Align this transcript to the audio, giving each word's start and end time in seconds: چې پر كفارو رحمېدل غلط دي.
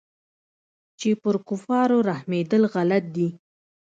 چې 0.99 1.09
پر 1.21 1.35
كفارو 1.47 1.97
رحمېدل 2.09 2.63
غلط 2.73 3.05
دي. 3.15 3.27